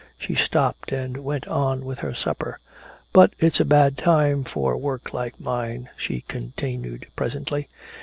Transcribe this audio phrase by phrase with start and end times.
[0.17, 2.57] She stopped and went on with her supper.
[3.13, 7.67] "But it's a bad time for work like mine," she continued presently.